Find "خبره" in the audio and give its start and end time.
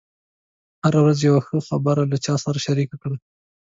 1.67-2.03